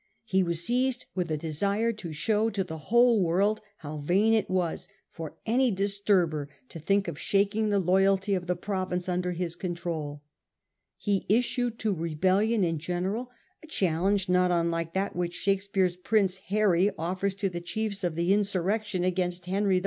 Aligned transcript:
He 0.23 0.41
was 0.41 0.63
seized 0.63 1.05
with 1.13 1.29
a 1.29 1.37
desire 1.37 1.93
to 1.93 2.11
show 2.11 2.49
to 2.49 2.63
the 2.63 2.79
whole 2.89 3.21
world 3.23 3.61
how 3.85 3.97
vain 3.99 4.33
it 4.33 4.49
was 4.49 4.87
for 5.11 5.37
any 5.45 5.69
disturber 5.69 6.49
to 6.69 6.79
think 6.79 7.07
of 7.07 7.19
shaking 7.19 7.69
the 7.69 7.77
loyalty 7.77 8.33
of 8.33 8.47
the 8.47 8.55
pro 8.55 8.83
vince 8.85 9.07
under 9.07 9.31
his 9.33 9.55
control. 9.55 10.23
He 10.97 11.27
issued 11.29 11.77
to 11.81 11.93
rebellion 11.93 12.63
in 12.63 12.79
general 12.79 13.29
a 13.61 13.67
challenge 13.67 14.27
not 14.27 14.49
unlike 14.49 14.93
that 14.93 15.15
which 15.15 15.35
Shake 15.35 15.61
speare's 15.61 15.95
Prince 15.97 16.37
Harry 16.47 16.89
offers 16.97 17.35
to 17.35 17.47
the 17.49 17.61
chiefs 17.61 18.03
of 18.03 18.15
the 18.15 18.33
in 18.33 18.41
surrection 18.43 19.03
against 19.05 19.45
Henry 19.45 19.77
IV. 19.77 19.79